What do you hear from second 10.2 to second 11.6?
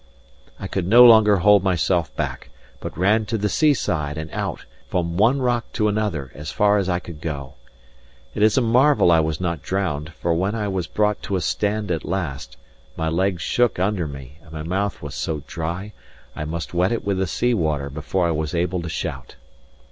when I was brought to a